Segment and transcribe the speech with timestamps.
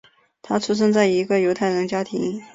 [0.41, 2.41] 他出生在一个犹太人家庭。